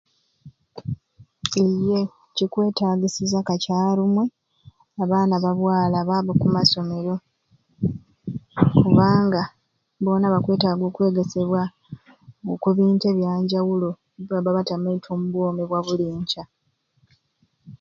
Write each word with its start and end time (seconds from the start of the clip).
Iyeee 1.61 2.07
kikwetagisiza 2.35 3.39
kakyarumwei 3.47 4.33
abaana 5.03 5.35
ba 5.43 5.51
bwala 5.57 5.97
babe 6.07 6.29
okumasomero 6.33 7.15
kubanga 8.79 9.43
bona 10.03 10.25
bakwetaga 10.33 10.83
okwegesebwa 10.87 11.61
okubintu 12.53 13.03
ebyanjawulo 13.11 13.89
bibabba 14.17 14.57
batamaite 14.57 15.07
ombwomi 15.15 15.63
bwabuli 15.65 16.05
nkya. 16.19 16.43